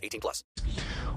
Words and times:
18 0.00 0.20
plus. 0.20 0.46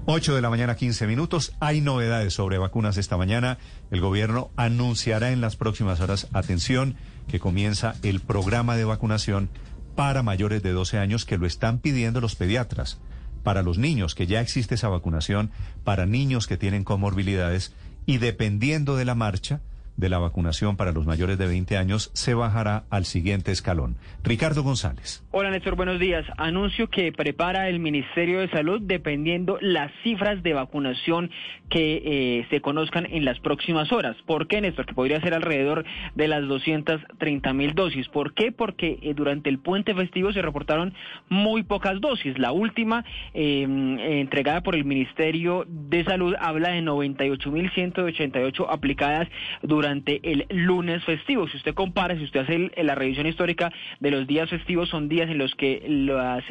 8 0.06 0.34
de 0.34 0.42
la 0.42 0.50
mañana, 0.50 0.76
15 0.76 1.06
minutos. 1.06 1.54
Hay 1.60 1.80
novedades 1.80 2.34
sobre 2.34 2.58
vacunas 2.58 2.96
esta 2.96 3.16
mañana. 3.16 3.58
El 3.90 4.00
gobierno 4.00 4.50
anunciará 4.56 5.30
en 5.30 5.40
las 5.40 5.56
próximas 5.56 6.00
horas, 6.00 6.28
atención, 6.32 6.96
que 7.28 7.40
comienza 7.40 7.94
el 8.02 8.20
programa 8.20 8.76
de 8.76 8.84
vacunación 8.84 9.48
para 9.94 10.22
mayores 10.22 10.62
de 10.62 10.72
12 10.72 10.98
años 10.98 11.24
que 11.24 11.38
lo 11.38 11.46
están 11.46 11.78
pidiendo 11.78 12.20
los 12.20 12.36
pediatras. 12.36 12.98
Para 13.42 13.62
los 13.62 13.78
niños, 13.78 14.14
que 14.14 14.26
ya 14.26 14.40
existe 14.40 14.74
esa 14.74 14.88
vacunación, 14.88 15.50
para 15.84 16.06
niños 16.06 16.46
que 16.46 16.56
tienen 16.56 16.84
comorbilidades 16.84 17.72
y 18.06 18.18
dependiendo 18.18 18.96
de 18.96 19.04
la 19.04 19.14
marcha 19.14 19.60
de 19.96 20.08
la 20.08 20.18
vacunación 20.18 20.76
para 20.76 20.92
los 20.92 21.06
mayores 21.06 21.38
de 21.38 21.46
20 21.46 21.76
años, 21.76 22.10
se 22.14 22.34
bajará 22.34 22.84
al 22.90 23.04
siguiente 23.04 23.52
escalón. 23.52 23.96
Ricardo 24.22 24.62
González. 24.62 25.24
Hola 25.30 25.50
Néstor, 25.50 25.76
buenos 25.76 26.00
días. 26.00 26.24
Anuncio 26.36 26.88
que 26.88 27.12
prepara 27.12 27.68
el 27.68 27.78
Ministerio 27.78 28.40
de 28.40 28.48
Salud 28.50 28.80
dependiendo 28.82 29.58
las 29.60 29.92
cifras 30.02 30.42
de 30.42 30.54
vacunación 30.54 31.30
que 31.70 32.02
eh, 32.04 32.46
se 32.50 32.60
conozcan 32.60 33.06
en 33.10 33.24
las 33.24 33.38
próximas 33.40 33.92
horas. 33.92 34.16
¿Por 34.26 34.48
qué 34.48 34.60
Néstor? 34.60 34.86
Que 34.86 34.94
podría 34.94 35.20
ser 35.20 35.34
alrededor 35.34 35.84
de 36.14 36.28
las 36.28 36.46
230 36.46 37.52
mil 37.52 37.74
dosis. 37.74 38.08
¿Por 38.08 38.34
qué? 38.34 38.52
Porque 38.52 38.98
eh, 39.02 39.14
durante 39.14 39.48
el 39.50 39.58
puente 39.58 39.94
festivo 39.94 40.32
se 40.32 40.42
reportaron 40.42 40.94
muy 41.28 41.62
pocas 41.62 42.00
dosis. 42.00 42.38
La 42.38 42.52
última 42.52 43.04
eh, 43.32 43.62
entregada 44.20 44.62
por 44.62 44.74
el 44.74 44.84
Ministerio 44.84 45.64
de 45.68 46.04
Salud 46.04 46.34
habla 46.38 46.70
de 46.70 46.82
98 46.82 47.50
mil 47.50 47.70
188 47.70 48.70
aplicadas 48.70 49.28
durante 49.62 49.83
durante 49.84 50.18
el 50.22 50.46
lunes 50.48 51.04
festivo. 51.04 51.46
Si 51.48 51.58
usted 51.58 51.74
compara, 51.74 52.16
si 52.16 52.24
usted 52.24 52.40
hace 52.40 52.70
la 52.82 52.94
revisión 52.94 53.26
histórica 53.26 53.70
de 54.00 54.10
los 54.10 54.26
días 54.26 54.48
festivos, 54.48 54.88
son 54.88 55.10
días 55.10 55.28
en 55.28 55.36
los 55.36 55.54
que 55.54 55.82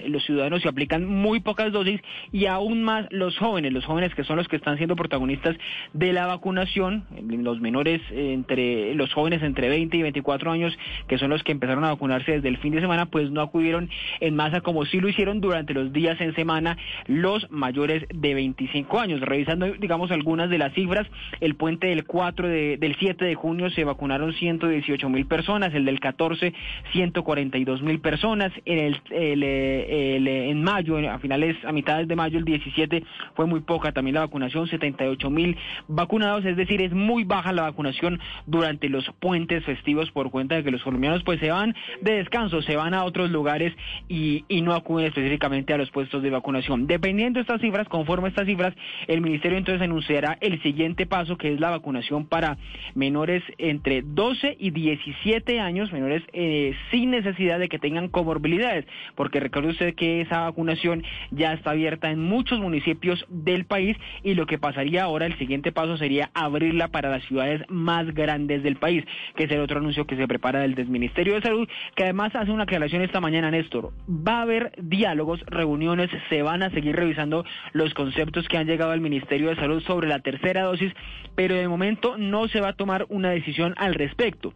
los 0.05 0.23
ciudadanos 0.23 0.61
se 0.61 0.69
aplican 0.69 1.07
muy 1.07 1.39
pocas 1.39 1.71
dosis 1.71 1.99
y 2.31 2.45
aún 2.45 2.83
más 2.83 3.07
los 3.09 3.35
jóvenes, 3.39 3.73
los 3.73 3.85
jóvenes 3.85 4.13
que 4.13 4.23
son 4.23 4.37
los 4.37 4.47
que 4.47 4.55
están 4.55 4.77
siendo 4.77 4.95
protagonistas 4.95 5.55
de 5.93 6.13
la 6.13 6.27
vacunación, 6.27 7.05
los 7.27 7.59
menores 7.59 8.01
entre 8.11 8.93
los 8.93 9.11
jóvenes 9.13 9.41
entre 9.41 9.67
20 9.67 9.97
y 9.97 10.01
24 10.03 10.51
años, 10.51 10.77
que 11.07 11.17
son 11.17 11.31
los 11.31 11.41
que 11.41 11.53
empezaron 11.53 11.83
a 11.85 11.89
vacunarse 11.89 12.33
desde 12.33 12.49
el 12.49 12.57
fin 12.57 12.73
de 12.73 12.81
semana, 12.81 13.07
pues 13.07 13.31
no 13.31 13.41
acudieron 13.41 13.89
en 14.19 14.35
masa 14.35 14.61
como 14.61 14.85
sí 14.85 14.99
lo 14.99 15.09
hicieron 15.09 15.41
durante 15.41 15.73
los 15.73 15.91
días 15.91 16.21
en 16.21 16.35
semana 16.35 16.77
los 17.07 17.49
mayores 17.49 18.05
de 18.13 18.35
25 18.35 18.99
años. 18.99 19.21
Revisando, 19.21 19.73
digamos, 19.73 20.11
algunas 20.11 20.51
de 20.51 20.59
las 20.59 20.71
cifras, 20.73 21.07
el 21.41 21.55
puente 21.55 21.87
del 21.87 22.05
4 22.05 22.47
de, 22.47 22.77
del 22.77 22.95
7 22.99 23.22
de 23.25 23.35
junio 23.35 23.69
se 23.71 23.83
vacunaron 23.83 24.33
118 24.33 25.09
mil 25.09 25.25
personas, 25.25 25.73
el 25.73 25.85
del 25.85 25.99
14 25.99 26.53
142 26.91 27.81
mil 27.81 27.99
personas, 27.99 28.51
en 28.65 28.95
el, 29.11 29.43
en 29.43 30.63
mayo, 30.63 30.97
a 31.09 31.19
finales, 31.19 31.55
a 31.65 31.71
mitades 31.71 32.07
de 32.07 32.15
mayo, 32.15 32.39
el 32.39 32.45
17 32.45 33.03
fue 33.35 33.45
muy 33.45 33.61
poca 33.61 33.91
también 33.91 34.15
la 34.15 34.21
vacunación, 34.21 34.67
78 34.67 35.29
mil 35.29 35.57
vacunados, 35.87 36.45
es 36.45 36.57
decir, 36.57 36.81
es 36.81 36.93
muy 36.93 37.23
baja 37.23 37.51
la 37.51 37.63
vacunación 37.63 38.19
durante 38.45 38.89
los 38.89 39.09
puentes 39.19 39.63
festivos 39.65 40.11
por 40.11 40.29
cuenta 40.29 40.55
de 40.55 40.63
que 40.63 40.71
los 40.71 40.83
colombianos 40.83 41.23
pues 41.23 41.39
se 41.39 41.51
van 41.51 41.75
de 42.01 42.15
descanso, 42.15 42.61
se 42.61 42.75
van 42.75 42.93
a 42.93 43.03
otros 43.03 43.31
lugares 43.31 43.73
y, 44.07 44.45
y 44.47 44.61
no 44.61 44.73
acuden 44.73 45.07
específicamente 45.07 45.73
a 45.73 45.77
los 45.77 45.89
puestos 45.91 46.21
de 46.21 46.29
vacunación. 46.29 46.87
Dependiendo 46.87 47.37
de 47.37 47.41
estas 47.41 47.61
cifras, 47.61 47.87
conforme 47.87 48.29
estas 48.29 48.45
cifras, 48.45 48.73
el 49.07 49.21
ministerio 49.21 49.57
entonces 49.57 49.81
anunciará 49.81 50.37
el 50.41 50.61
siguiente 50.61 51.05
paso 51.05 51.37
que 51.37 51.53
es 51.53 51.59
la 51.59 51.69
vacunación 51.69 52.25
para 52.25 52.57
menores 52.95 53.12
menores 53.13 53.43
entre 53.59 54.01
12 54.01 54.57
y 54.59 54.71
17 54.71 55.59
años, 55.59 55.93
menores 55.93 56.23
eh, 56.33 56.73
sin 56.89 57.11
necesidad 57.11 57.59
de 57.59 57.69
que 57.69 57.77
tengan 57.77 58.07
comorbilidades, 58.07 58.85
porque 59.13 59.39
recuerde 59.39 59.69
usted 59.69 59.93
que 59.93 60.21
esa 60.21 60.41
vacunación 60.41 61.03
ya 61.29 61.53
está 61.53 61.71
abierta 61.71 62.09
en 62.09 62.19
muchos 62.19 62.59
municipios 62.59 63.23
del 63.29 63.65
país 63.65 63.95
y 64.23 64.33
lo 64.33 64.47
que 64.47 64.57
pasaría 64.57 65.03
ahora, 65.03 65.27
el 65.27 65.37
siguiente 65.37 65.71
paso 65.71 65.95
sería 65.97 66.31
abrirla 66.33 66.87
para 66.87 67.11
las 67.11 67.23
ciudades 67.25 67.61
más 67.69 68.11
grandes 68.15 68.63
del 68.63 68.77
país, 68.77 69.05
que 69.35 69.43
es 69.43 69.51
el 69.51 69.59
otro 69.59 69.77
anuncio 69.77 70.07
que 70.07 70.15
se 70.15 70.27
prepara 70.27 70.61
del 70.61 70.73
Ministerio 70.87 71.35
de 71.35 71.41
Salud, 71.41 71.69
que 71.95 72.05
además 72.05 72.35
hace 72.35 72.49
una 72.49 72.63
aclaración 72.63 73.03
esta 73.03 73.21
mañana, 73.21 73.51
Néstor. 73.51 73.91
Va 74.09 74.39
a 74.39 74.41
haber 74.41 74.71
diálogos, 74.81 75.39
reuniones, 75.45 76.09
se 76.29 76.41
van 76.41 76.63
a 76.63 76.71
seguir 76.71 76.95
revisando 76.95 77.45
los 77.73 77.93
conceptos 77.93 78.47
que 78.47 78.57
han 78.57 78.65
llegado 78.65 78.91
al 78.91 79.01
Ministerio 79.01 79.49
de 79.49 79.55
Salud 79.55 79.83
sobre 79.83 80.07
la 80.07 80.17
tercera 80.17 80.63
dosis, 80.63 80.91
pero 81.35 81.53
de 81.53 81.67
momento 81.67 82.17
no 82.17 82.47
se 82.47 82.59
va 82.59 82.69
a 82.69 82.73
tomar 82.73 83.02
una 83.09 83.31
decisión 83.31 83.73
al 83.77 83.93
respecto 83.93 84.53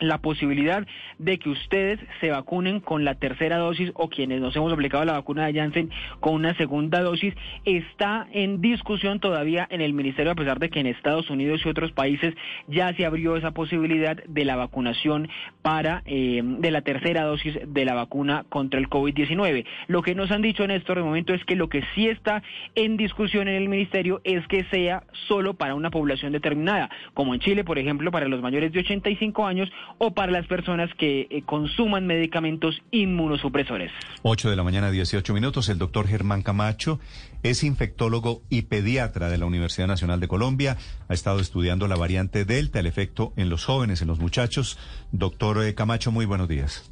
la 0.00 0.18
posibilidad 0.18 0.86
de 1.18 1.38
que 1.38 1.48
ustedes 1.50 1.98
se 2.20 2.30
vacunen 2.30 2.80
con 2.80 3.04
la 3.04 3.14
tercera 3.14 3.58
dosis 3.58 3.90
o 3.94 4.08
quienes 4.08 4.40
nos 4.40 4.54
hemos 4.56 4.72
aplicado 4.72 5.04
la 5.04 5.12
vacuna 5.12 5.46
de 5.46 5.54
Janssen 5.54 5.90
con 6.20 6.34
una 6.34 6.54
segunda 6.54 7.00
dosis 7.00 7.34
está 7.64 8.26
en 8.32 8.60
discusión 8.60 9.20
todavía 9.20 9.66
en 9.70 9.80
el 9.80 9.92
ministerio 9.92 10.32
a 10.32 10.36
pesar 10.36 10.58
de 10.58 10.70
que 10.70 10.80
en 10.80 10.86
Estados 10.86 11.30
Unidos 11.30 11.62
y 11.64 11.68
otros 11.68 11.92
países 11.92 12.34
ya 12.68 12.94
se 12.94 13.06
abrió 13.06 13.36
esa 13.36 13.52
posibilidad 13.52 14.16
de 14.24 14.44
la 14.44 14.56
vacunación 14.56 15.28
para 15.62 16.02
eh, 16.06 16.42
de 16.44 16.70
la 16.70 16.82
tercera 16.82 17.24
dosis 17.24 17.58
de 17.66 17.84
la 17.84 17.94
vacuna 17.94 18.44
contra 18.48 18.80
el 18.80 18.88
COVID-19. 18.88 19.64
Lo 19.86 20.02
que 20.02 20.14
nos 20.14 20.30
han 20.30 20.42
dicho 20.42 20.64
en 20.64 20.70
este 20.70 20.90
momento 21.00 21.34
es 21.34 21.44
que 21.44 21.56
lo 21.56 21.68
que 21.68 21.82
sí 21.94 22.08
está 22.08 22.42
en 22.74 22.96
discusión 22.96 23.48
en 23.48 23.54
el 23.54 23.68
ministerio 23.68 24.20
es 24.24 24.46
que 24.48 24.64
sea 24.64 25.04
solo 25.28 25.54
para 25.54 25.74
una 25.74 25.90
población 25.90 26.32
determinada, 26.32 26.90
como 27.14 27.34
en 27.34 27.40
Chile, 27.40 27.64
por 27.64 27.78
ejemplo, 27.78 28.10
para 28.10 28.28
los 28.28 28.42
mayores 28.42 28.72
de 28.72 28.80
85 28.80 29.46
años 29.46 29.70
o 29.98 30.12
para 30.12 30.32
las 30.32 30.46
personas 30.46 30.90
que 30.98 31.26
eh, 31.30 31.42
consuman 31.44 32.06
medicamentos 32.06 32.80
inmunosupresores. 32.90 33.90
8 34.22 34.50
de 34.50 34.56
la 34.56 34.62
mañana, 34.62 34.90
18 34.90 35.32
minutos. 35.34 35.68
El 35.68 35.78
doctor 35.78 36.06
Germán 36.06 36.42
Camacho 36.42 37.00
es 37.42 37.64
infectólogo 37.64 38.42
y 38.50 38.62
pediatra 38.62 39.28
de 39.28 39.38
la 39.38 39.46
Universidad 39.46 39.86
Nacional 39.86 40.20
de 40.20 40.28
Colombia. 40.28 40.76
Ha 41.08 41.14
estado 41.14 41.40
estudiando 41.40 41.88
la 41.88 41.96
variante 41.96 42.44
Delta, 42.44 42.80
el 42.80 42.86
efecto 42.86 43.32
en 43.36 43.48
los 43.48 43.64
jóvenes, 43.64 44.02
en 44.02 44.08
los 44.08 44.20
muchachos. 44.20 44.78
Doctor 45.12 45.64
eh, 45.64 45.74
Camacho, 45.74 46.12
muy 46.12 46.26
buenos 46.26 46.48
días. 46.48 46.90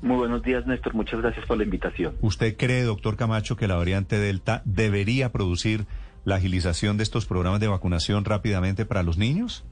Muy 0.00 0.16
buenos 0.16 0.42
días, 0.42 0.66
Néstor. 0.66 0.94
Muchas 0.94 1.20
gracias 1.20 1.44
por 1.46 1.58
la 1.58 1.64
invitación. 1.64 2.14
¿Usted 2.20 2.56
cree, 2.56 2.82
doctor 2.82 3.16
Camacho, 3.16 3.56
que 3.56 3.66
la 3.66 3.74
variante 3.74 4.18
Delta 4.18 4.62
debería 4.64 5.32
producir 5.32 5.86
la 6.24 6.36
agilización 6.36 6.96
de 6.96 7.02
estos 7.02 7.26
programas 7.26 7.60
de 7.60 7.68
vacunación 7.68 8.24
rápidamente 8.24 8.84
para 8.84 9.02
los 9.02 9.18
niños? 9.18 9.64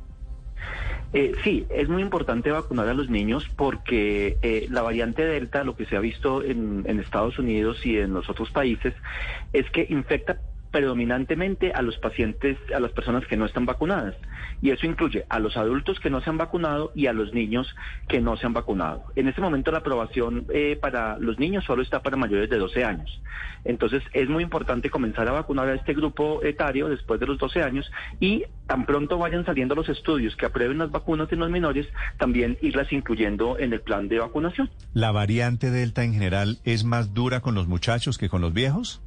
Eh, 1.12 1.32
sí, 1.44 1.66
es 1.70 1.88
muy 1.88 2.02
importante 2.02 2.50
vacunar 2.50 2.88
a 2.88 2.94
los 2.94 3.08
niños 3.08 3.48
porque 3.56 4.38
eh, 4.42 4.66
la 4.70 4.82
variante 4.82 5.24
Delta, 5.24 5.64
lo 5.64 5.76
que 5.76 5.86
se 5.86 5.96
ha 5.96 6.00
visto 6.00 6.42
en, 6.42 6.84
en 6.86 7.00
Estados 7.00 7.38
Unidos 7.38 7.84
y 7.86 7.98
en 7.98 8.12
los 8.12 8.28
otros 8.28 8.50
países, 8.50 8.94
es 9.52 9.70
que 9.70 9.86
infecta 9.88 10.38
predominantemente 10.70 11.72
a 11.72 11.82
los 11.82 11.96
pacientes, 11.98 12.58
a 12.74 12.80
las 12.80 12.92
personas 12.92 13.26
que 13.26 13.36
no 13.36 13.46
están 13.46 13.66
vacunadas. 13.66 14.14
Y 14.62 14.70
eso 14.70 14.86
incluye 14.86 15.24
a 15.28 15.38
los 15.38 15.56
adultos 15.56 16.00
que 16.00 16.10
no 16.10 16.20
se 16.20 16.30
han 16.30 16.38
vacunado 16.38 16.92
y 16.94 17.06
a 17.06 17.12
los 17.12 17.32
niños 17.34 17.74
que 18.08 18.20
no 18.20 18.36
se 18.36 18.46
han 18.46 18.52
vacunado. 18.52 19.04
En 19.16 19.28
este 19.28 19.40
momento 19.40 19.70
la 19.70 19.78
aprobación 19.78 20.46
eh, 20.52 20.78
para 20.80 21.18
los 21.18 21.38
niños 21.38 21.64
solo 21.64 21.82
está 21.82 22.02
para 22.02 22.16
mayores 22.16 22.48
de 22.50 22.58
12 22.58 22.84
años. 22.84 23.20
Entonces 23.64 24.02
es 24.12 24.28
muy 24.28 24.42
importante 24.42 24.90
comenzar 24.90 25.28
a 25.28 25.32
vacunar 25.32 25.68
a 25.68 25.74
este 25.74 25.94
grupo 25.94 26.42
etario 26.42 26.88
después 26.88 27.20
de 27.20 27.26
los 27.26 27.38
12 27.38 27.62
años 27.62 27.90
y 28.20 28.44
tan 28.66 28.86
pronto 28.86 29.18
vayan 29.18 29.44
saliendo 29.44 29.74
los 29.74 29.88
estudios 29.88 30.36
que 30.36 30.46
aprueben 30.46 30.78
las 30.78 30.90
vacunas 30.90 31.30
en 31.32 31.40
los 31.40 31.50
menores, 31.50 31.86
también 32.18 32.58
irlas 32.62 32.92
incluyendo 32.92 33.58
en 33.58 33.72
el 33.72 33.80
plan 33.80 34.08
de 34.08 34.18
vacunación. 34.18 34.70
¿La 34.94 35.12
variante 35.12 35.70
Delta 35.70 36.04
en 36.04 36.12
general 36.12 36.58
es 36.64 36.84
más 36.84 37.14
dura 37.14 37.40
con 37.40 37.54
los 37.54 37.66
muchachos 37.66 38.18
que 38.18 38.28
con 38.28 38.40
los 38.40 38.52
viejos? 38.52 39.02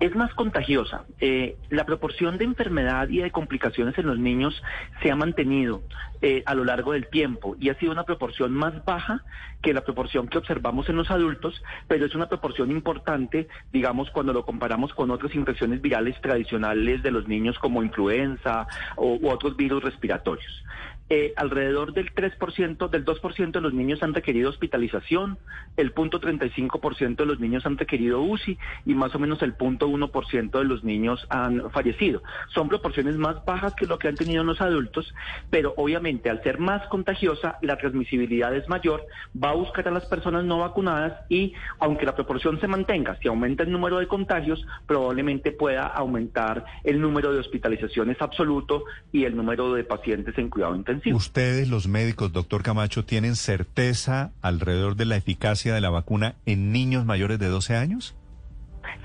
Es 0.00 0.14
más 0.16 0.34
contagiosa. 0.34 1.04
Eh, 1.20 1.56
la 1.70 1.86
proporción 1.86 2.36
de 2.36 2.44
enfermedad 2.44 3.08
y 3.08 3.18
de 3.18 3.30
complicaciones 3.30 3.96
en 3.96 4.06
los 4.06 4.18
niños 4.18 4.60
se 5.02 5.10
ha 5.10 5.16
mantenido 5.16 5.82
eh, 6.20 6.42
a 6.46 6.54
lo 6.54 6.64
largo 6.64 6.92
del 6.92 7.08
tiempo 7.08 7.56
y 7.60 7.68
ha 7.68 7.78
sido 7.78 7.92
una 7.92 8.04
proporción 8.04 8.52
más 8.52 8.84
baja 8.84 9.22
que 9.62 9.72
la 9.72 9.82
proporción 9.82 10.26
que 10.26 10.38
observamos 10.38 10.88
en 10.88 10.96
los 10.96 11.10
adultos, 11.10 11.62
pero 11.86 12.06
es 12.06 12.14
una 12.14 12.28
proporción 12.28 12.70
importante, 12.70 13.48
digamos, 13.72 14.10
cuando 14.10 14.32
lo 14.32 14.44
comparamos 14.44 14.92
con 14.94 15.10
otras 15.10 15.34
infecciones 15.34 15.80
virales 15.80 16.20
tradicionales 16.20 17.02
de 17.02 17.10
los 17.10 17.28
niños 17.28 17.58
como 17.58 17.82
influenza 17.82 18.66
o, 18.96 19.14
u 19.14 19.28
otros 19.28 19.56
virus 19.56 19.82
respiratorios. 19.82 20.64
Eh, 21.10 21.34
alrededor 21.36 21.92
del 21.92 22.14
3%, 22.14 22.88
del 22.88 23.04
2% 23.04 23.50
de 23.50 23.60
los 23.60 23.74
niños 23.74 24.02
han 24.02 24.14
requerido 24.14 24.48
hospitalización, 24.48 25.36
el 25.76 25.94
0.35% 25.94 27.16
de 27.16 27.26
los 27.26 27.40
niños 27.40 27.66
han 27.66 27.76
requerido 27.76 28.22
UCI 28.22 28.58
y 28.86 28.94
más 28.94 29.14
o 29.14 29.18
menos 29.18 29.42
el 29.42 29.54
0.1% 29.56 30.58
de 30.58 30.64
los 30.64 30.82
niños 30.82 31.26
han 31.28 31.70
fallecido. 31.72 32.22
Son 32.54 32.70
proporciones 32.70 33.16
más 33.16 33.44
bajas 33.44 33.74
que 33.74 33.86
lo 33.86 33.98
que 33.98 34.08
han 34.08 34.14
tenido 34.14 34.42
los 34.44 34.62
adultos, 34.62 35.14
pero 35.50 35.74
obviamente 35.76 36.30
al 36.30 36.42
ser 36.42 36.58
más 36.58 36.86
contagiosa, 36.88 37.58
la 37.60 37.76
transmisibilidad 37.76 38.54
es 38.54 38.66
mayor, 38.70 39.04
va 39.36 39.50
a 39.50 39.54
buscar 39.54 39.86
a 39.88 39.90
las 39.90 40.06
personas 40.06 40.44
no 40.44 40.60
vacunadas 40.60 41.20
y 41.28 41.52
aunque 41.80 42.06
la 42.06 42.14
proporción 42.14 42.58
se 42.60 42.68
mantenga, 42.68 43.18
si 43.20 43.28
aumenta 43.28 43.62
el 43.62 43.70
número 43.70 43.98
de 43.98 44.06
contagios, 44.06 44.66
probablemente 44.86 45.52
pueda 45.52 45.86
aumentar 45.86 46.64
el 46.82 46.98
número 46.98 47.32
de 47.32 47.40
hospitalizaciones 47.40 48.16
absoluto 48.22 48.84
y 49.12 49.24
el 49.24 49.36
número 49.36 49.74
de 49.74 49.84
pacientes 49.84 50.36
en 50.38 50.48
cuidado 50.48 50.74
intensivo. 50.74 50.93
Ustedes, 51.12 51.68
los 51.68 51.88
médicos, 51.88 52.32
doctor 52.32 52.62
Camacho, 52.62 53.04
¿tienen 53.04 53.36
certeza 53.36 54.32
alrededor 54.42 54.96
de 54.96 55.04
la 55.04 55.16
eficacia 55.16 55.74
de 55.74 55.80
la 55.80 55.90
vacuna 55.90 56.34
en 56.46 56.72
niños 56.72 57.04
mayores 57.04 57.38
de 57.38 57.48
12 57.48 57.76
años? 57.76 58.14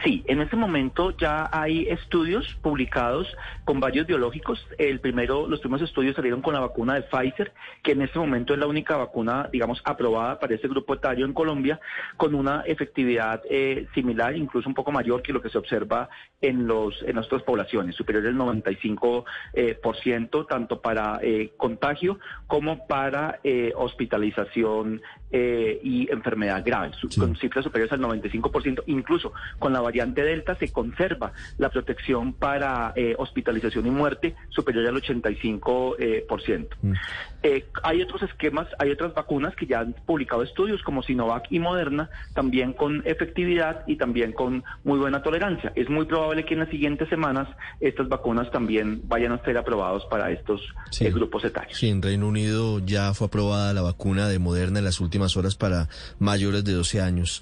Sí, 0.03 0.23
en 0.27 0.39
este 0.39 0.55
momento 0.55 1.11
ya 1.17 1.49
hay 1.51 1.85
estudios 1.89 2.55
publicados 2.61 3.27
con 3.65 3.81
varios 3.81 4.07
biológicos. 4.07 4.65
El 4.77 5.01
primero, 5.01 5.45
los 5.45 5.59
primeros 5.59 5.89
estudios 5.89 6.15
salieron 6.15 6.41
con 6.41 6.53
la 6.53 6.61
vacuna 6.61 6.95
de 6.95 7.01
Pfizer, 7.01 7.51
que 7.83 7.91
en 7.91 8.03
este 8.03 8.17
momento 8.17 8.53
es 8.53 8.59
la 8.59 8.67
única 8.67 8.95
vacuna, 8.95 9.49
digamos, 9.51 9.81
aprobada 9.83 10.39
para 10.39 10.55
este 10.55 10.69
grupo 10.69 10.93
etario 10.93 11.25
en 11.25 11.33
Colombia, 11.33 11.81
con 12.15 12.33
una 12.33 12.61
efectividad 12.61 13.41
eh, 13.49 13.87
similar, 13.93 14.37
incluso 14.37 14.69
un 14.69 14.75
poco 14.75 14.93
mayor 14.93 15.21
que 15.21 15.33
lo 15.33 15.41
que 15.41 15.49
se 15.49 15.57
observa 15.57 16.07
en 16.39 16.65
los 16.65 17.03
en 17.03 17.17
otras 17.17 17.43
poblaciones, 17.43 17.95
superior 17.95 18.25
al 18.25 18.37
95 18.37 19.25
eh, 19.53 19.77
por 19.81 19.97
ciento, 19.97 20.45
tanto 20.45 20.79
para 20.81 21.19
eh, 21.21 21.51
contagio 21.57 22.19
como 22.47 22.87
para 22.87 23.39
hospitalización 23.75 25.01
y 25.31 26.11
enfermedad 26.11 26.63
grave, 26.65 26.91
con 27.17 27.35
cifras 27.35 27.63
superiores 27.63 27.91
al 27.91 28.01
95 28.01 28.51
por 28.51 28.63
ciento, 28.63 28.83
incluso 28.87 29.33
con 29.59 29.73
la 29.73 29.81
variante 29.89 30.21
Delta 30.23 30.55
se 30.55 30.71
conserva 30.71 31.33
la 31.57 31.69
protección 31.69 32.33
para 32.33 32.93
eh, 32.95 33.15
hospitalización 33.17 33.87
y 33.87 33.91
muerte 33.91 34.35
superior 34.49 34.85
al 34.87 35.01
85%. 35.01 35.95
Eh, 35.99 36.25
por 36.27 36.41
ciento. 36.41 36.75
Mm. 36.81 36.93
Eh, 37.41 37.65
hay 37.83 38.01
otros 38.01 38.21
esquemas, 38.23 38.67
hay 38.77 38.91
otras 38.91 39.13
vacunas 39.13 39.55
que 39.55 39.65
ya 39.65 39.79
han 39.79 39.93
publicado 39.93 40.43
estudios 40.43 40.81
como 40.83 41.01
Sinovac 41.03 41.47
y 41.49 41.59
Moderna, 41.59 42.09
también 42.33 42.73
con 42.73 43.01
efectividad 43.05 43.83
y 43.87 43.95
también 43.95 44.33
con 44.33 44.63
muy 44.83 44.99
buena 44.99 45.23
tolerancia. 45.23 45.71
Es 45.75 45.89
muy 45.89 46.05
probable 46.05 46.45
que 46.45 46.53
en 46.53 46.61
las 46.61 46.69
siguientes 46.69 47.07
semanas 47.09 47.47
estas 47.79 48.07
vacunas 48.09 48.51
también 48.51 49.01
vayan 49.05 49.31
a 49.31 49.43
ser 49.43 49.57
aprobados 49.57 50.05
para 50.05 50.31
estos 50.31 50.61
grupos 50.99 51.43
etarios. 51.45 51.77
Sí, 51.77 51.89
en 51.89 52.01
Reino 52.01 52.27
Unido 52.27 52.79
ya 52.79 53.13
fue 53.13 53.27
aprobada 53.27 53.73
la 53.73 53.81
vacuna 53.81 54.27
de 54.27 54.39
Moderna 54.39 54.79
en 54.79 54.85
las 54.85 54.99
últimas 54.99 55.37
horas 55.37 55.55
para 55.55 55.87
mayores 56.19 56.63
de 56.65 56.73
12 56.73 57.01
años. 57.01 57.41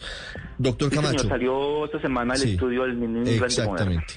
Doctor 0.57 0.91
Camacho. 0.91 1.27
salió 1.27 1.85
esta 1.85 1.99
semana 2.01 2.35
el 2.41 2.49
estudio 2.49 2.83
del 2.83 3.27
Exactamente. 3.27 4.15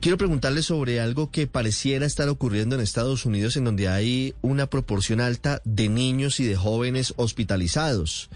Quiero 0.00 0.16
preguntarle 0.16 0.62
sobre 0.62 0.98
algo 0.98 1.30
que 1.30 1.46
pareciera 1.46 2.06
estar 2.06 2.26
ocurriendo 2.30 2.74
en 2.74 2.80
Estados 2.80 3.26
Unidos, 3.26 3.58
en 3.58 3.64
donde 3.64 3.88
hay 3.88 4.34
una 4.40 4.66
proporción 4.66 5.20
alta 5.20 5.60
de 5.64 5.90
niños 5.90 6.40
y 6.40 6.46
de 6.46 6.56
jóvenes 6.56 7.12
hospitalizados. 7.18 8.30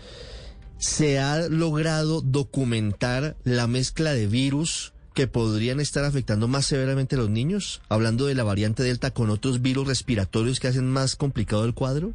¿Se 0.77 1.19
ha 1.19 1.49
logrado 1.49 2.21
documentar 2.21 3.37
la 3.45 3.67
mezcla 3.67 4.13
de 4.13 4.27
virus 4.27 4.93
que 5.15 5.27
podrían 5.27 5.81
estar 5.81 6.05
afectando 6.05 6.49
más 6.49 6.67
severamente 6.67 7.15
a 7.15 7.19
los 7.19 7.31
niños? 7.31 7.81
Hablando 7.89 8.27
de 8.27 8.35
la 8.35 8.45
variante 8.45 8.83
Delta 8.83 9.13
con 9.13 9.31
otros 9.31 9.63
virus 9.63 9.89
respiratorios 9.89 10.61
que 10.61 10.69
hacen 10.69 10.91
más 10.91 11.17
complicado 11.17 11.65
el 11.65 11.73
cuadro. 11.73 12.13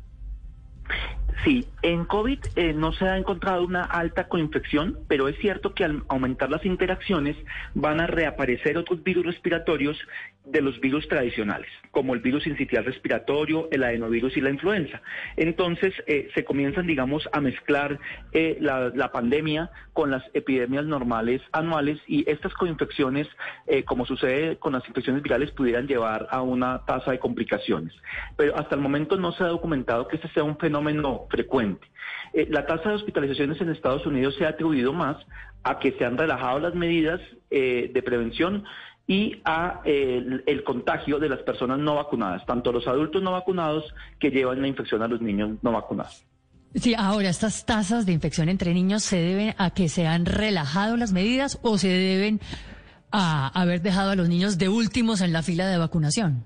Sí, 1.44 1.66
en 1.82 2.06
COVID 2.06 2.40
eh, 2.56 2.74
no 2.74 2.92
se 2.94 3.06
ha 3.06 3.18
encontrado 3.18 3.64
una 3.64 3.84
alta 3.84 4.28
coinfección, 4.28 5.00
pero 5.08 5.28
es 5.28 5.38
cierto 5.40 5.74
que 5.74 5.86
al 5.86 6.04
aumentar 6.10 6.50
las 6.50 6.66
interacciones 6.66 7.38
van 7.74 8.02
a 8.02 8.08
reaparecer 8.08 8.78
otros 8.78 9.04
virus 9.04 9.26
respiratorios 9.26 9.98
de 10.46 10.62
los 10.62 10.80
virus 10.82 11.08
tradicionales, 11.08 11.70
como 11.92 12.14
el 12.14 12.22
virus 12.22 12.48
incitial 12.48 12.84
respiratorio, 12.84 13.70
el 13.72 13.84
adenovirus 13.84 14.36
y 14.36 14.42
la 14.42 14.50
influenza. 14.50 15.02
Entonces 15.38 15.94
eh, 16.08 16.30
se 16.34 16.44
comienzan, 16.44 16.88
digamos, 16.88 17.30
a 17.32 17.40
mezclar 17.40 18.00
eh, 18.32 18.58
la, 18.60 18.90
la, 18.90 19.12
pandemia 19.12 19.70
con 19.94 20.12
las 20.12 20.24
epidemias 20.34 20.86
normales 20.86 21.42
anuales 21.52 22.00
y 22.08 22.30
estas 22.30 22.54
coinfecciones, 22.54 23.28
como 23.86 24.06
sucede 24.06 24.58
con 24.58 24.74
las 24.74 24.88
infecciones 24.88 25.22
virales, 25.22 25.52
pudieran 25.52 25.88
llevar 25.88 26.28
a 26.32 26.42
una 26.42 26.86
tasa 26.86 27.12
de 27.12 27.20
complicaciones. 27.20 27.94
Pero 28.38 28.58
hasta 28.58 28.76
el 28.76 28.82
momento 28.82 29.18
no 29.18 29.32
se 29.34 29.44
ha 29.44 29.48
documentado 29.48 30.08
que 30.08 30.16
este 30.16 30.30
sea 30.30 30.44
un 30.44 30.58
fenómeno 30.58 31.28
frecuente. 31.30 31.69
Eh, 32.34 32.48
la 32.50 32.66
tasa 32.66 32.90
de 32.90 32.96
hospitalizaciones 32.96 33.60
en 33.62 33.70
Estados 33.70 34.06
Unidos 34.06 34.36
se 34.38 34.46
ha 34.46 34.50
atribuido 34.50 34.94
más 34.94 35.18
a 35.64 35.80
que 35.80 35.92
se 35.94 36.06
han 36.06 36.18
relajado 36.18 36.60
las 36.60 36.76
medidas 36.76 37.20
eh, 37.50 37.92
de 37.94 38.02
prevención 38.02 38.64
y 39.08 39.42
a 39.44 39.82
eh, 39.86 40.44
el, 40.46 40.64
contagio 40.64 41.18
de 41.18 41.30
las 41.30 41.40
personas 41.40 41.80
no 41.80 41.96
vacunadas, 41.96 42.46
tanto 42.46 42.72
los 42.72 42.88
adultos 42.88 43.24
no 43.24 43.32
vacunados 43.32 43.84
que 44.20 44.30
llevan 44.30 44.62
la 44.62 44.68
infección 44.68 45.02
a 45.02 45.08
los 45.08 45.20
niños 45.20 45.58
no 45.64 45.72
vacunados. 45.72 46.24
Sí, 46.76 46.94
ahora 46.96 47.30
estas 47.30 47.66
tasas 47.66 48.06
de 48.06 48.12
infección 48.12 48.48
entre 48.48 48.76
niños 48.76 49.02
se 49.02 49.18
deben 49.18 49.56
a 49.58 49.72
que 49.72 49.90
se 49.90 50.06
han 50.06 50.28
relajado 50.28 50.96
las 50.96 51.12
medidas 51.12 51.58
o 51.64 51.80
se 51.80 51.88
deben 51.88 52.40
a 53.12 53.48
haber 53.60 53.82
dejado 53.82 54.12
a 54.12 54.16
los 54.16 54.30
niños 54.30 54.60
de 54.60 54.70
últimos 54.70 55.22
en 55.22 55.34
la 55.34 55.42
fila 55.42 55.68
de 55.68 55.80
vacunación. 55.80 56.46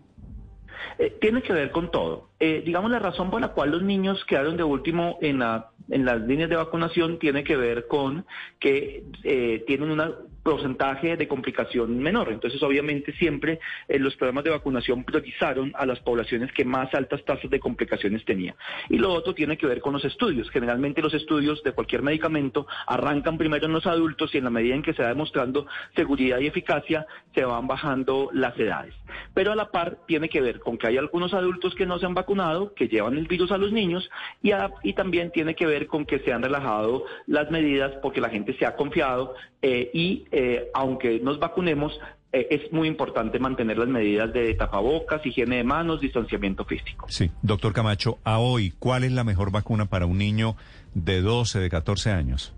Eh, 0.98 1.18
tiene 1.20 1.42
que 1.42 1.54
ver 1.54 1.72
con 1.72 1.92
todo. 1.92 2.30
Eh, 2.40 2.62
digamos, 2.66 2.92
la 2.92 3.00
razón 3.00 3.30
por 3.30 3.42
la 3.42 3.50
cual 3.50 3.72
los 3.72 3.84
niños 3.84 4.24
quedaron 4.26 4.58
de 4.58 4.64
último 4.64 5.18
en, 5.22 5.40
la, 5.40 5.72
en 5.90 6.06
las 6.06 6.22
líneas 6.22 6.50
de 6.50 6.56
vacunación 6.56 7.20
tiene 7.20 7.44
que 7.44 7.58
ver 7.58 7.88
con 7.88 8.26
que 8.60 9.04
eh, 9.24 9.64
tienen 9.66 9.92
una 9.92 10.12
porcentaje 10.44 11.18
de 11.18 11.28
complicación 11.28 11.98
menor. 12.00 12.32
Entonces, 12.32 12.62
obviamente, 12.62 13.14
siempre 13.14 13.60
eh, 13.88 13.98
los 14.00 14.16
programas 14.16 14.44
de 14.44 14.50
vacunación 14.52 15.04
priorizaron 15.04 15.72
a 15.76 15.86
las 15.86 16.00
poblaciones 16.02 16.52
que 16.52 16.66
más 16.66 16.94
altas 16.94 17.24
tasas 17.24 17.50
de 17.50 17.60
complicaciones 17.60 18.24
tenían. 18.26 18.56
Y 18.90 18.98
lo 18.98 19.12
otro 19.12 19.34
tiene 19.34 19.58
que 19.58 19.66
ver 19.66 19.80
con 19.82 19.94
los 19.94 20.06
estudios. 20.06 20.50
Generalmente 20.52 21.02
los 21.02 21.14
estudios 21.14 21.64
de 21.64 21.72
cualquier 21.72 22.02
medicamento 22.02 22.68
arrancan 22.88 23.38
primero 23.38 23.66
en 23.66 23.74
los 23.74 23.86
adultos 23.86 24.34
y 24.34 24.38
en 24.38 24.44
la 24.44 24.50
medida 24.50 24.76
en 24.76 24.84
que 24.84 24.94
se 24.94 25.02
va 25.02 25.10
demostrando 25.10 25.66
seguridad 25.96 26.40
y 26.40 26.48
eficacia, 26.48 27.08
se 27.34 27.46
van 27.46 27.68
bajando 27.68 28.30
las 28.34 28.58
edades. 28.60 28.94
Pero 29.34 29.52
a 29.52 29.56
la 29.56 29.72
par 29.72 29.98
tiene 30.08 30.30
que 30.30 30.42
ver 30.42 30.60
con 30.60 30.78
que 30.78 30.88
hay 30.88 30.98
algunos 30.98 31.34
adultos 31.34 31.76
que 31.76 31.86
no 31.86 32.00
se 32.00 32.06
han 32.06 32.14
vacunado, 32.14 32.74
que 32.74 32.88
llevan 32.88 33.18
el 33.18 33.28
virus 33.28 33.52
a 33.52 33.58
los 33.58 33.72
niños, 33.72 34.10
y, 34.42 34.94
también 34.94 35.32
tiene 35.32 35.56
que 35.56 35.66
ver 35.66 35.88
con 35.88 36.06
que 36.06 36.20
se 36.20 36.32
han 36.32 36.44
relajado 36.44 37.06
las 37.28 37.50
medidas 37.50 37.92
porque 38.02 38.22
la 38.22 38.30
gente 38.30 38.56
se 38.58 38.66
ha 38.66 38.76
confiado 38.76 39.36
eh, 39.62 39.90
y 39.94 40.26
eh, 40.34 40.72
aunque 40.74 41.20
nos 41.20 41.40
vacunemos, 41.40 41.94
eh, 42.32 42.48
es 42.50 42.74
muy 42.74 42.88
importante 42.88 43.38
mantener 43.38 43.78
las 43.78 43.88
medidas 43.88 44.34
de 44.34 44.56
tapabocas, 44.56 45.24
higiene 45.24 45.58
de 45.58 45.64
manos, 45.64 46.02
distanciamiento 46.02 46.66
físico. 46.66 47.06
Sí, 47.08 47.30
doctor 47.44 47.72
Camacho, 47.72 48.18
a 48.24 48.40
hoy, 48.40 48.74
¿cuál 48.80 49.04
es 49.04 49.12
la 49.12 49.24
mejor 49.24 49.52
vacuna 49.52 49.86
para 49.86 50.08
un 50.08 50.18
niño 50.18 50.56
de 50.96 51.22
12, 51.22 51.60
de 51.60 51.70
14 51.70 52.10
años? 52.10 52.52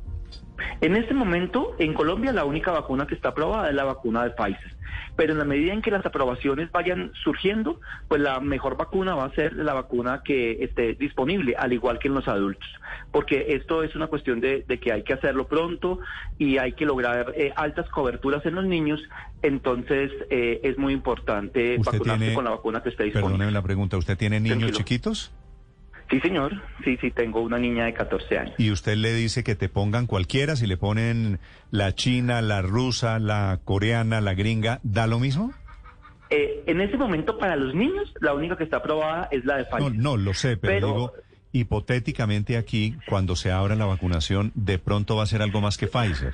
En 0.82 0.96
este 0.96 1.14
momento, 1.14 1.76
en 1.80 1.94
Colombia, 1.94 2.32
la 2.32 2.46
única 2.46 2.72
vacuna 2.72 3.08
que 3.08 3.16
está 3.16 3.30
aprobada 3.30 3.70
es 3.70 3.76
la 3.76 3.84
vacuna 3.84 4.24
de 4.24 4.32
Pfizer. 4.32 4.76
Pero 5.16 5.34
en 5.34 5.40
la 5.40 5.46
medida 5.46 5.74
en 5.74 5.82
que 5.82 5.92
las 5.92 6.06
aprobaciones 6.06 6.72
vayan 6.72 7.12
surgiendo, 7.24 7.80
pues 8.08 8.22
la 8.22 8.40
mejor 8.40 8.78
vacuna 8.78 9.16
va 9.16 9.26
a 9.26 9.32
ser 9.32 9.54
la 9.54 9.74
vacuna 9.74 10.22
que 10.24 10.64
esté 10.64 10.94
disponible, 10.96 11.56
al 11.58 11.74
igual 11.74 12.00
que 12.00 12.10
en 12.10 12.16
los 12.16 12.28
adultos. 12.28 12.68
Porque 13.12 13.46
esto 13.50 13.84
es 13.84 13.96
una 13.96 14.08
cuestión 14.08 14.42
de, 14.42 14.64
que 14.82 14.92
hay 14.92 15.04
que 15.04 15.14
hacerlo 15.14 15.48
pronto 15.48 16.00
y 16.38 16.58
hay 16.58 16.74
que 16.74 16.86
lograr 16.86 17.34
eh, 17.36 17.54
altas 17.56 17.90
coberturas 17.90 18.46
en 18.46 18.56
los 18.56 18.66
niños. 18.66 19.02
Entonces, 19.42 20.12
eh, 20.30 20.60
es 20.64 20.78
muy 20.78 20.94
importante 20.94 21.78
vacunarse 21.78 22.34
con 22.34 22.44
la 22.44 22.52
vacuna 22.52 22.84
que 22.84 22.90
esté 22.90 23.06
disponible. 23.06 23.32
Perdóneme 23.32 23.52
la 23.52 23.62
pregunta, 23.62 23.98
¿usted 23.98 24.18
tiene 24.18 24.40
niños 24.40 24.72
chiquitos? 24.72 25.32
Sí, 26.10 26.20
señor. 26.20 26.62
Sí, 26.84 26.98
sí, 27.02 27.12
tengo 27.12 27.42
una 27.42 27.58
niña 27.58 27.86
de 27.86 27.94
14 27.94 28.38
años. 28.38 28.56
¿Y 28.58 28.72
usted 28.72 28.96
le 28.96 29.14
dice 29.14 29.44
que 29.44 29.56
te 29.56 29.70
pongan 29.70 30.06
cualquiera? 30.06 30.56
Si 30.56 30.68
le 30.68 30.78
ponen 30.78 31.40
la 31.72 31.96
china, 31.96 32.42
la 32.42 32.62
rusa, 32.62 33.20
la 33.20 33.60
coreana, 33.64 34.22
la 34.22 34.36
gringa, 34.36 34.80
¿da 34.84 35.08
lo 35.08 35.20
mismo? 35.20 35.54
Eh, 36.30 36.64
en 36.68 36.82
ese 36.82 36.98
momento, 36.98 37.38
para 37.38 37.56
los 37.56 37.74
niños, 37.74 38.14
la 38.20 38.34
única 38.34 38.56
que 38.58 38.64
está 38.64 38.78
aprobada 38.78 39.28
es 39.32 39.46
la 39.46 39.58
de 39.58 39.66
Pfizer. 39.66 39.96
No, 39.96 40.12
no, 40.12 40.18
lo 40.18 40.34
sé, 40.34 40.58
pero, 40.58 40.88
digo, 40.88 41.14
hipotéticamente 41.52 42.58
aquí, 42.58 42.98
cuando 43.08 43.36
se 43.36 43.52
abra 43.52 43.76
la 43.76 43.86
vacunación, 43.86 44.52
de 44.56 44.78
pronto 44.78 45.16
va 45.16 45.24
a 45.24 45.28
ser 45.28 45.42
algo 45.42 45.62
más 45.62 45.78
que 45.78 45.88
Pfizer. 45.88 46.34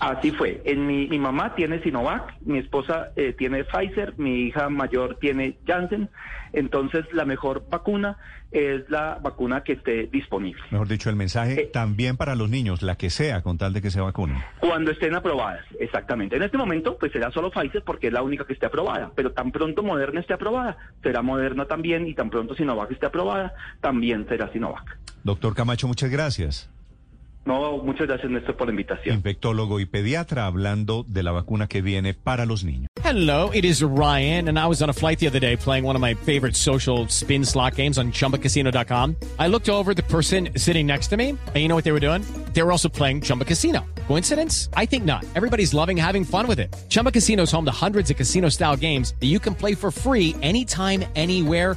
Así 0.00 0.30
fue. 0.32 0.60
En 0.64 0.86
mi, 0.86 1.06
mi 1.06 1.18
mamá 1.18 1.54
tiene 1.54 1.82
Sinovac, 1.82 2.34
mi 2.42 2.58
esposa 2.58 3.10
eh, 3.16 3.32
tiene 3.36 3.64
Pfizer, 3.64 4.14
mi 4.18 4.42
hija 4.46 4.68
mayor 4.68 5.18
tiene 5.20 5.56
Janssen. 5.66 6.08
Entonces, 6.52 7.04
la 7.12 7.24
mejor 7.24 7.64
vacuna 7.68 8.16
es 8.52 8.88
la 8.88 9.18
vacuna 9.20 9.64
que 9.64 9.72
esté 9.72 10.06
disponible. 10.06 10.62
Mejor 10.70 10.86
dicho, 10.86 11.10
el 11.10 11.16
mensaje 11.16 11.62
Eh. 11.62 11.70
también 11.72 12.16
para 12.16 12.36
los 12.36 12.48
niños, 12.48 12.82
la 12.82 12.96
que 12.96 13.10
sea, 13.10 13.42
con 13.42 13.58
tal 13.58 13.72
de 13.72 13.82
que 13.82 13.90
se 13.90 14.00
vacunen. 14.00 14.36
Cuando 14.60 14.92
estén 14.92 15.14
aprobadas, 15.16 15.64
exactamente. 15.80 16.36
En 16.36 16.42
este 16.44 16.56
momento, 16.58 16.96
pues 16.98 17.10
será 17.10 17.32
solo 17.32 17.50
Pfizer 17.50 17.82
porque 17.84 18.06
es 18.08 18.12
la 18.12 18.22
única 18.22 18.44
que 18.46 18.52
esté 18.52 18.66
aprobada. 18.66 19.10
Pero 19.16 19.32
tan 19.32 19.50
pronto 19.50 19.82
Moderna 19.82 20.20
esté 20.20 20.34
aprobada, 20.34 20.76
será 21.02 21.22
Moderna 21.22 21.64
también. 21.66 22.06
Y 22.06 22.14
tan 22.14 22.30
pronto 22.30 22.54
Sinovac 22.54 22.90
esté 22.92 23.06
aprobada, 23.06 23.52
también 23.80 24.26
será 24.28 24.52
Sinovac. 24.52 24.96
Doctor 25.24 25.54
Camacho, 25.54 25.88
muchas 25.88 26.10
gracias. 26.10 26.70
No, 27.46 27.78
muchas 27.78 28.06
gracias, 28.06 28.30
Néstor, 28.30 28.56
por 28.56 28.68
la 28.68 28.72
invitación. 28.72 29.16
Infectólogo 29.16 29.78
y 29.78 29.86
pediatra 29.86 30.46
hablando 30.46 31.04
de 31.06 31.22
la 31.22 31.32
vacuna 31.32 31.66
que 31.66 31.82
viene 31.82 32.14
para 32.14 32.46
los 32.46 32.64
niños. 32.64 32.88
Hello, 33.04 33.50
it 33.52 33.66
is 33.66 33.82
Ryan, 33.82 34.48
and 34.48 34.58
I 34.58 34.66
was 34.66 34.80
on 34.80 34.88
a 34.88 34.94
flight 34.94 35.18
the 35.18 35.26
other 35.26 35.40
day 35.40 35.56
playing 35.56 35.84
one 35.84 35.94
of 35.94 36.00
my 36.00 36.14
favorite 36.14 36.56
social 36.56 37.06
spin 37.08 37.44
slot 37.44 37.76
games 37.76 37.98
on 37.98 38.12
chumbacasino.com. 38.12 39.16
I 39.38 39.48
looked 39.48 39.68
over 39.68 39.90
at 39.90 39.96
the 39.98 40.04
person 40.04 40.48
sitting 40.56 40.86
next 40.86 41.08
to 41.08 41.18
me, 41.18 41.30
and 41.30 41.56
you 41.56 41.68
know 41.68 41.74
what 41.76 41.84
they 41.84 41.92
were 41.92 42.00
doing? 42.00 42.22
They 42.54 42.62
were 42.62 42.72
also 42.72 42.88
playing 42.88 43.20
Chumba 43.20 43.44
Casino. 43.44 43.84
Coincidence? 44.08 44.70
I 44.74 44.86
think 44.86 45.04
not. 45.04 45.22
Everybody's 45.34 45.74
loving 45.74 45.98
having 45.98 46.24
fun 46.24 46.46
with 46.46 46.58
it. 46.58 46.74
Chumba 46.88 47.12
Casino 47.12 47.42
is 47.42 47.52
home 47.52 47.66
to 47.66 47.70
hundreds 47.70 48.10
of 48.10 48.16
casino 48.16 48.48
style 48.48 48.76
games 48.76 49.14
that 49.20 49.26
you 49.26 49.38
can 49.38 49.54
play 49.54 49.74
for 49.74 49.90
free 49.90 50.34
anytime, 50.40 51.04
anywhere, 51.14 51.76